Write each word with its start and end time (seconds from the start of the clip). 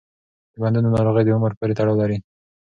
د 0.53 0.55
بندونو 0.61 0.87
ناروغي 0.95 1.23
د 1.25 1.29
عمر 1.35 1.51
پورې 1.59 1.73
تړاو 1.77 1.99
لري. 2.01 2.17